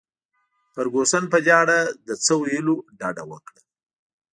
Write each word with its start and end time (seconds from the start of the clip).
فرګوسن 0.73 1.23
په 1.33 1.37
دې 1.45 1.51
اړه 1.63 1.79
له 2.07 2.13
څه 2.25 2.33
ویلو 2.41 2.75
ډډه 2.99 3.23
وکړل. 3.31 3.63